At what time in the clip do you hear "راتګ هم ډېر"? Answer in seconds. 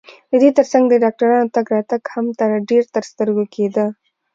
1.75-2.83